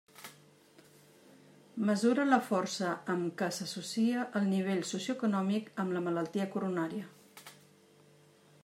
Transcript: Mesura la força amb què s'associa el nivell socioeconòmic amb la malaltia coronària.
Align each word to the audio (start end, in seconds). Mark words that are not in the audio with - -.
Mesura 1.89 2.25
la 2.29 2.39
força 2.47 2.95
amb 3.15 3.35
què 3.43 3.51
s'associa 3.59 4.25
el 4.41 4.49
nivell 4.55 4.83
socioeconòmic 4.95 5.71
amb 5.85 5.97
la 5.99 6.03
malaltia 6.09 6.51
coronària. 6.57 7.13